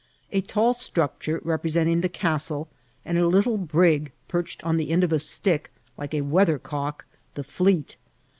[0.31, 2.67] A tall structure represented the castle,
[3.05, 7.43] and a little brig perched on the end of a stick, like a weathercock, the
[7.43, 7.97] fleet.